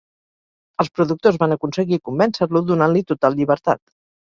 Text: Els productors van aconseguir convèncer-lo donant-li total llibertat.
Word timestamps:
Els 0.83 0.89
productors 0.99 1.37
van 1.43 1.53
aconseguir 1.57 2.01
convèncer-lo 2.09 2.65
donant-li 2.73 3.07
total 3.15 3.39
llibertat. 3.43 3.83